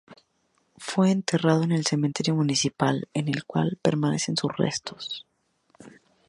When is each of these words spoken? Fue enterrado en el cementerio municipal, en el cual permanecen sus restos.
Fue 0.79 1.11
enterrado 1.11 1.61
en 1.61 1.71
el 1.71 1.85
cementerio 1.85 2.33
municipal, 2.33 3.07
en 3.13 3.27
el 3.27 3.45
cual 3.45 3.77
permanecen 3.83 4.35
sus 4.35 4.51
restos. 4.57 5.27